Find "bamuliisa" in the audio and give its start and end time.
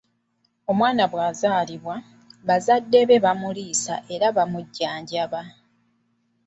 3.25-3.95